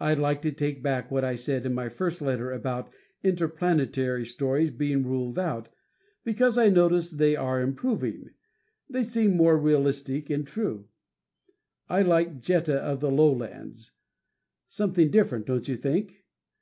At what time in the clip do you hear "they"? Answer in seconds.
7.10-7.36, 8.88-9.02